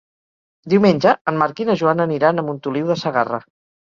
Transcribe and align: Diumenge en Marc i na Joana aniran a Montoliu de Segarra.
Diumenge 0.71 1.11
en 1.31 1.37
Marc 1.41 1.61
i 1.65 1.67
na 1.69 1.75
Joana 1.83 2.09
aniran 2.09 2.43
a 2.45 2.45
Montoliu 2.47 2.89
de 2.93 2.99
Segarra. 3.05 3.43